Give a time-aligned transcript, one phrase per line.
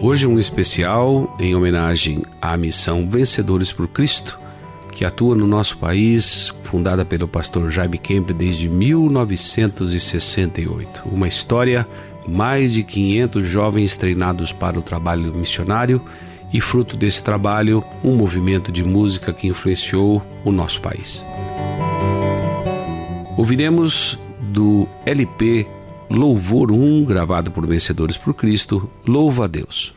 [0.00, 4.38] Hoje um especial em homenagem à missão Vencedores por Cristo,
[4.92, 11.02] que atua no nosso país, fundada pelo pastor Jaime Kemp desde 1968.
[11.06, 11.86] Uma história,
[12.26, 16.02] mais de 500 jovens treinados para o trabalho missionário
[16.52, 21.24] e fruto desse trabalho, um movimento de música que influenciou o nosso país.
[23.36, 25.66] Ouviremos do LP
[26.10, 29.94] Louvor 1, gravado por Vencedores por Cristo, Louva a Deus.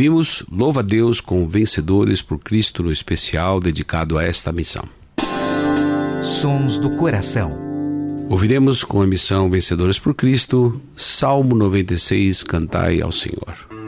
[0.00, 4.88] ouvimos Louva a Deus com Vencedores por Cristo no especial dedicado a esta missão.
[6.22, 7.52] Sons do Coração.
[8.30, 13.79] Ouviremos com a missão Vencedores por Cristo, Salmo 96, Cantai ao Senhor.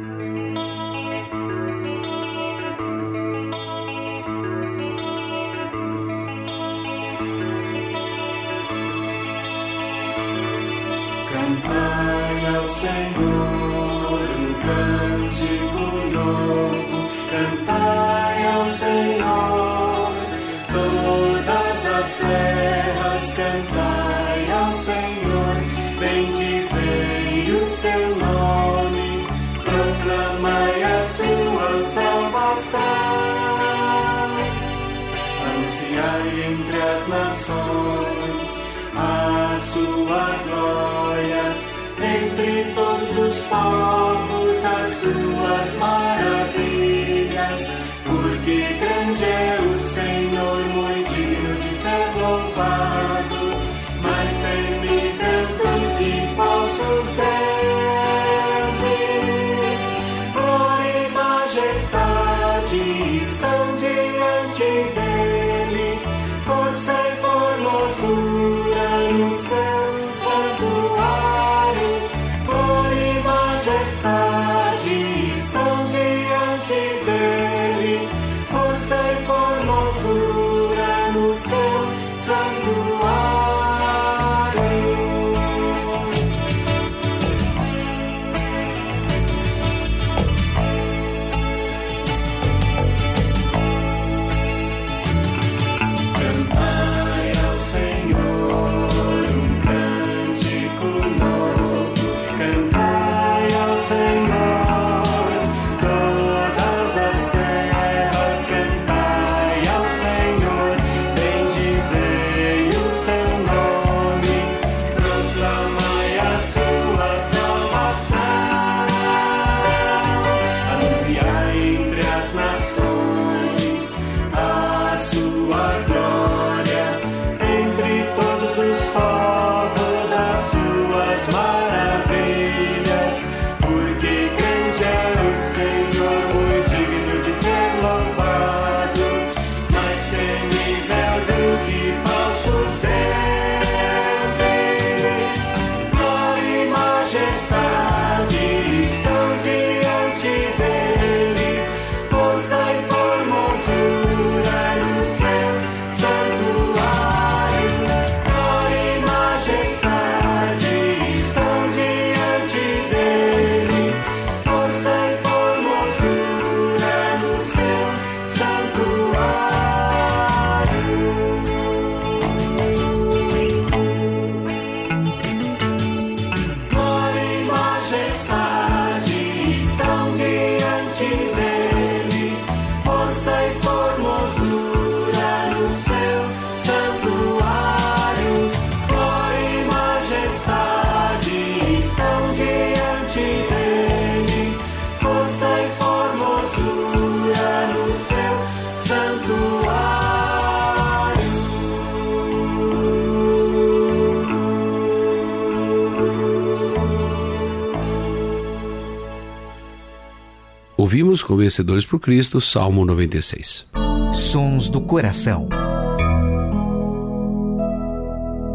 [210.93, 213.65] ouvimos com Vencedores por Cristo, Salmo 96.
[214.13, 215.49] Sons do Coração.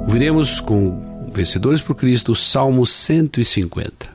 [0.06, 4.07] Ouviremos com Vencedores por Cristo, Salmo 150.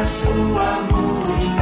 [0.00, 1.61] Sua muita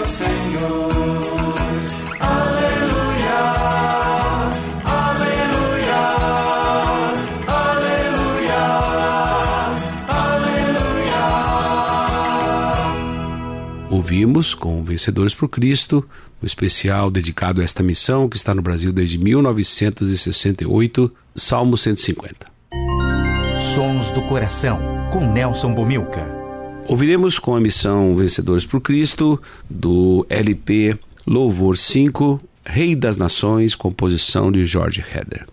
[14.55, 16.03] Com Vencedores por Cristo,
[16.41, 22.47] o especial dedicado a esta missão que está no Brasil desde 1968, Salmo 150.
[23.75, 24.79] Sons do Coração,
[25.13, 26.25] com Nelson Bomilca.
[26.87, 34.51] Ouviremos com a missão Vencedores por Cristo, do LP Louvor 5, Rei das Nações, composição
[34.51, 35.45] de George Heder.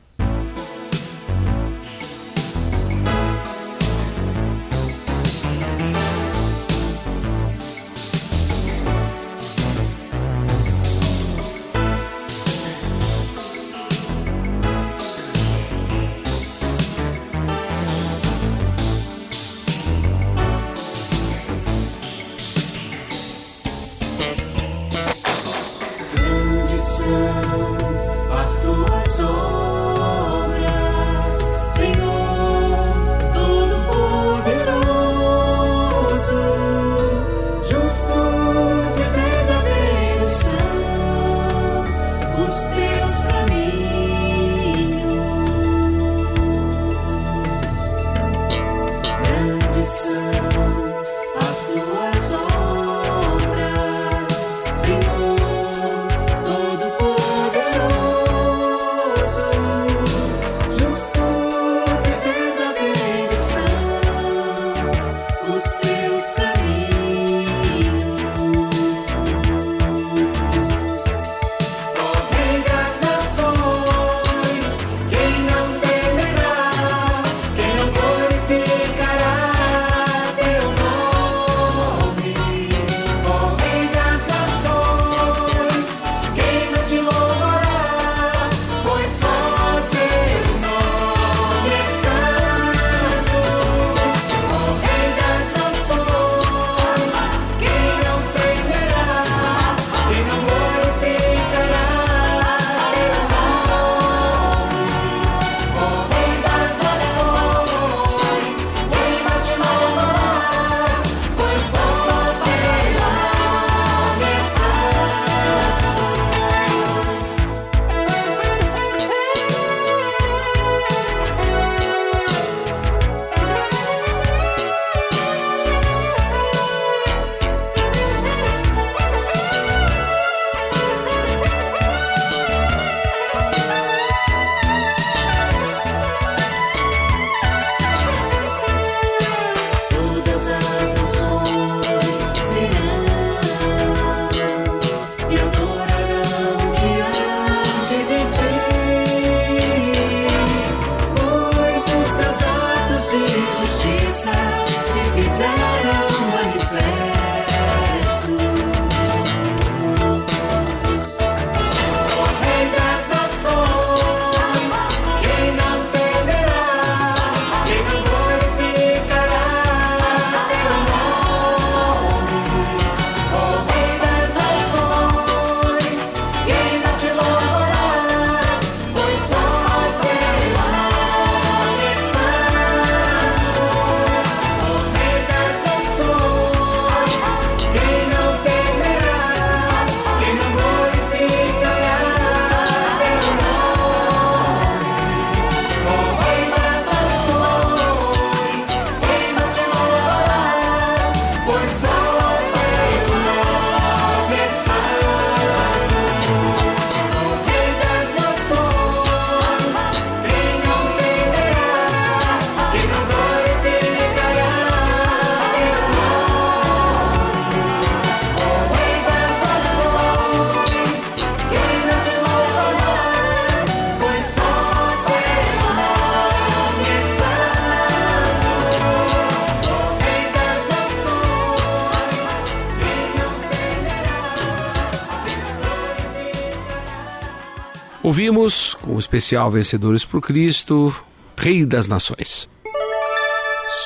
[238.80, 240.94] Com o especial Vencedores por Cristo,
[241.36, 242.48] Rei das Nações.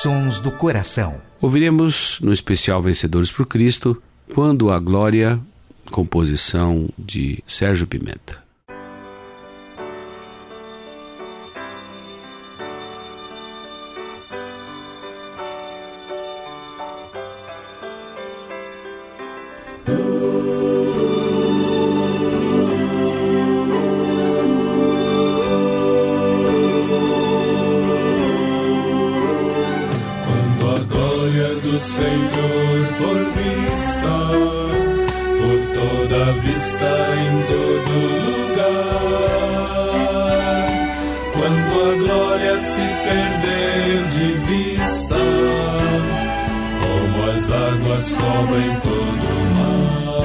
[0.03, 1.19] Sons do Coração.
[1.41, 3.99] Ouviremos no especial Vencedores por Cristo,
[4.35, 5.39] Quando a Glória,
[5.89, 8.43] composição de Sérgio Pimenta.
[19.83, 20.72] Quando
[31.83, 34.15] Senhor for vista,
[35.37, 37.93] por toda vista em todo
[38.25, 38.93] lugar.
[41.33, 45.17] Quando a glória se perder de vista,
[46.79, 50.23] como as águas cobrem todo o mar.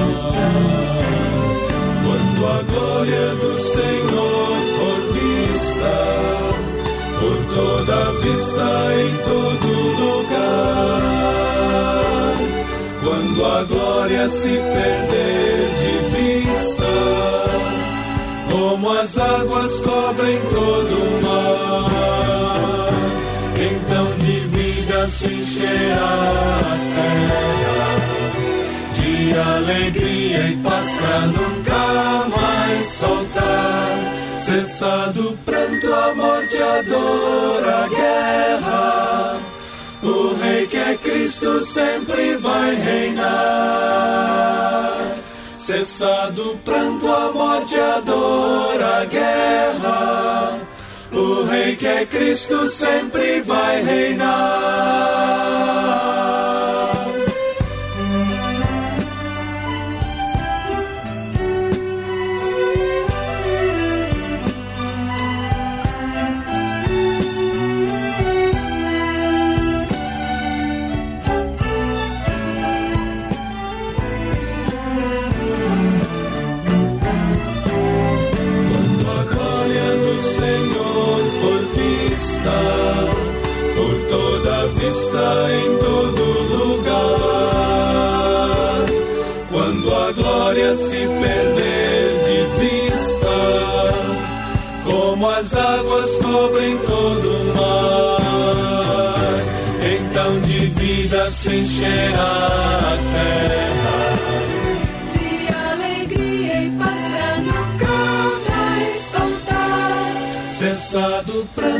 [2.05, 5.93] Quando a glória do Senhor for vista,
[7.19, 10.98] por toda vista em todo lugar.
[13.99, 16.85] Glória se perder de vista,
[18.49, 22.93] como as águas cobrem todo o mar,
[23.55, 27.49] então de vida se encherá a terra
[28.93, 33.97] de alegria e paz pra nunca mais faltar.
[34.39, 39.41] Cessado o pranto, a morte, a dor, a guerra.
[40.01, 43.25] O Rei que é Cristo sempre vai reinar.
[45.57, 50.59] Cessado o pranto, a morte, a dor, a guerra.
[51.11, 54.99] O Rei que é Cristo sempre vai reinar.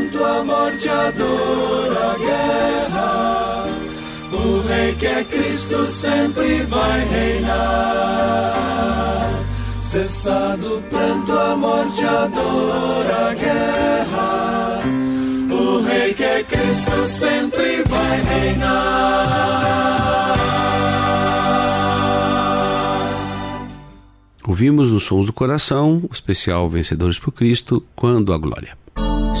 [0.00, 1.10] Cessado o pranto, a morte, a
[2.18, 3.60] guerra.
[4.32, 8.50] O Rei que é Cristo sempre vai reinar.
[9.80, 14.82] Cessado pranto, a morte, a dor, a guerra.
[15.50, 18.80] O Rei que é Cristo sempre vai reinar.
[24.46, 28.78] Ouvimos nos Sons do Coração, o especial Vencedores por Cristo, Quando a Glória.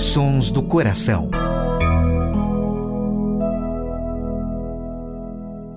[0.00, 1.30] Sons do Coração.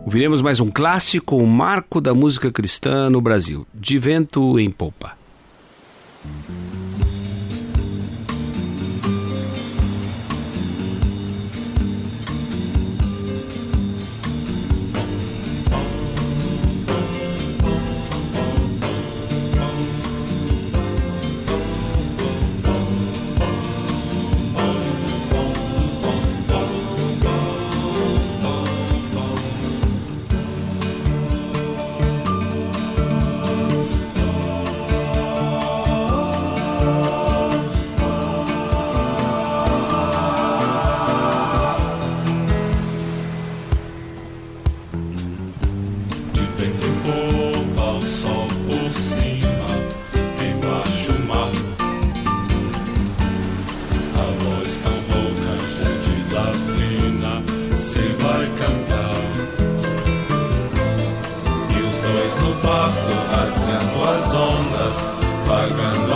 [0.06, 5.18] Ouviremos mais um clássico, o marco da música cristã no Brasil, De Vento em Popa.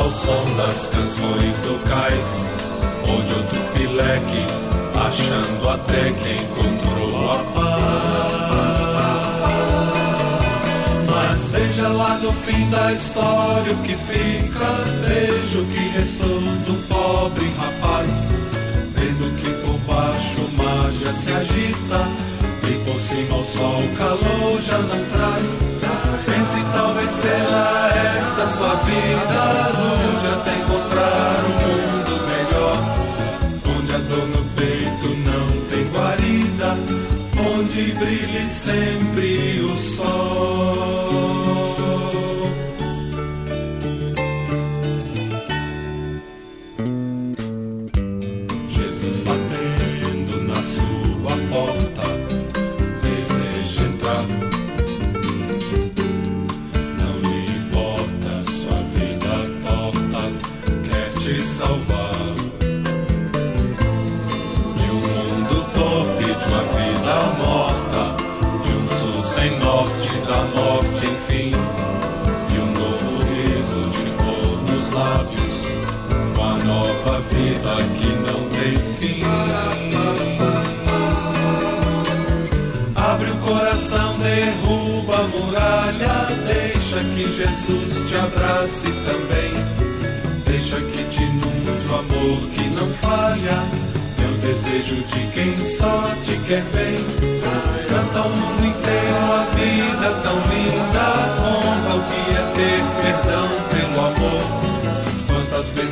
[0.08, 2.50] Ao som das canções do cais.
[3.10, 4.46] Ou de outro pileque,
[4.96, 7.68] achando até que encontrou a paz.
[11.10, 14.66] Mas veja lá no fim da história o que fica.
[15.06, 18.08] Veja o que restou do pobre rapaz.
[18.96, 22.08] Vendo que por baixo o mar já se agita.
[22.64, 25.77] E por cima o sol, o calor já não traz
[26.48, 29.72] chance, talvez seja esta sua vida.
[29.78, 32.78] Lute até encontrar um mundo melhor,
[33.78, 36.78] onde a dor no peito não tem guarida,
[37.56, 41.27] onde brilhe sempre o sol.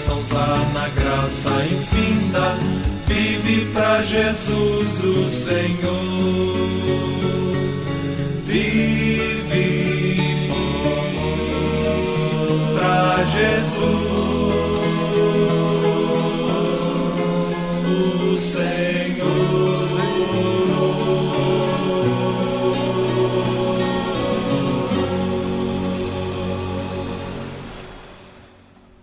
[0.06, 2.58] Bênçãos há na graça infinda.
[3.08, 6.56] Vive pra Jesus o Senhor.
[8.44, 10.16] Vive
[12.76, 14.06] pra Jesus
[17.88, 18.86] o Senhor.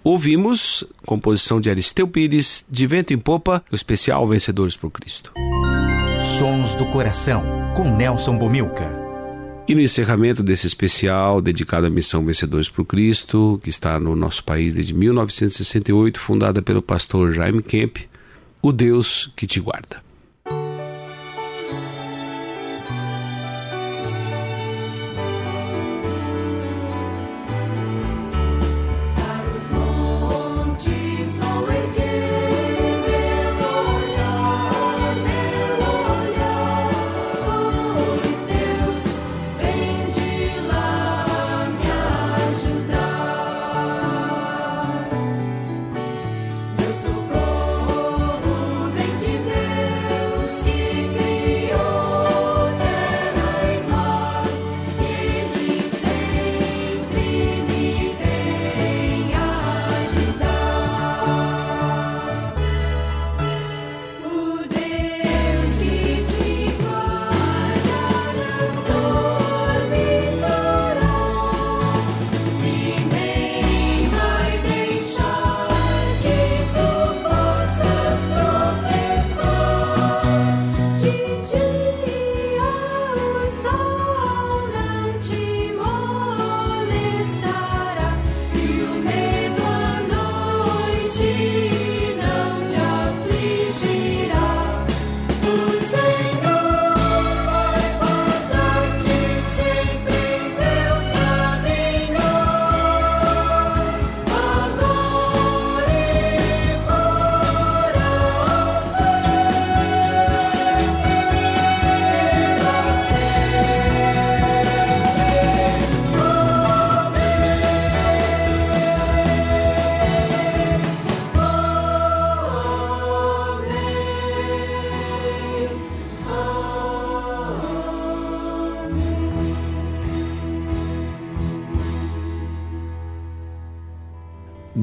[0.05, 5.33] Ouvimos composição de Aristeu Pires, de Vento em Popa, o especial Vencedores por Cristo.
[6.39, 7.43] Sons do Coração,
[7.77, 8.89] com Nelson Bomilca.
[9.67, 14.43] E no encerramento desse especial dedicado à missão Vencedores por Cristo, que está no nosso
[14.43, 17.99] país desde 1968, fundada pelo pastor Jaime Kemp,
[18.61, 20.03] o Deus que te guarda.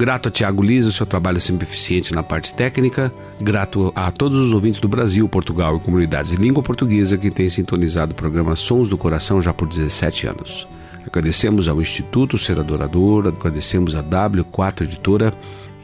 [0.00, 3.12] Grato a Tiago Lisa, o seu trabalho sempre eficiente na parte técnica.
[3.38, 7.50] Grato a todos os ouvintes do Brasil, Portugal e comunidades de língua portuguesa que têm
[7.50, 10.66] sintonizado o programa Sons do Coração já por 17 anos.
[11.06, 15.34] Agradecemos ao Instituto Ser Adorador, agradecemos a W4 Editora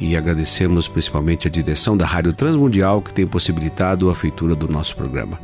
[0.01, 4.97] e agradecemos principalmente a direção da Rádio Transmundial que tem possibilitado a feitura do nosso
[4.97, 5.39] programa.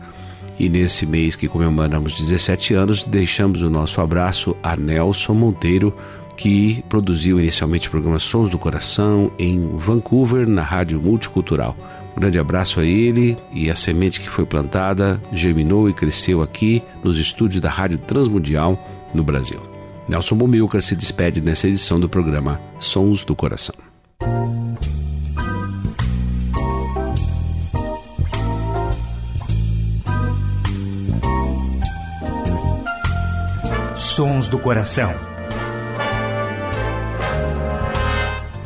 [0.58, 5.94] E nesse mês que comemoramos 17 anos, deixamos o nosso abraço a Nelson Monteiro,
[6.42, 11.76] que produziu inicialmente o programa Sons do Coração em Vancouver, na Rádio Multicultural.
[12.16, 16.82] Um grande abraço a ele e a semente que foi plantada germinou e cresceu aqui
[17.04, 18.76] nos estúdios da Rádio Transmundial
[19.14, 19.60] no Brasil.
[20.08, 23.76] Nelson Bomilcar se despede nessa edição do programa Sons do Coração.
[33.94, 35.14] Sons do Coração.